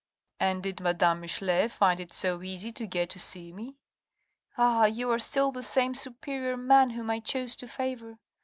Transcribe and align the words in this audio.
"And 0.39 0.63
did 0.63 0.79
madame 0.81 1.21
Michelet 1.21 1.69
find 1.71 1.99
it 1.99 2.11
so 2.11 2.41
easy 2.41 2.71
to 2.71 2.87
get 2.87 3.11
to 3.11 3.19
see 3.19 3.53
me?"" 3.53 3.77
Ah! 4.57 4.85
you 4.87 5.11
are 5.11 5.19
still 5.19 5.51
the 5.51 5.61
same 5.61 5.93
superior 5.93 6.57
man 6.57 6.89
whom 6.89 7.11
I 7.11 7.19
chose 7.19 7.55
to 7.57 7.67
favour. 7.67 8.17